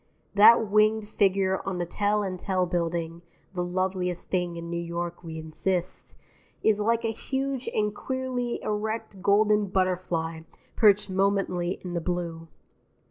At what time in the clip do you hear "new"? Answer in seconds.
4.67-4.81